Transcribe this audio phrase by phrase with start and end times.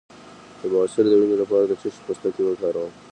[0.59, 2.93] د بواسیر د وینې لپاره د څه شي پوستکی وکاروم؟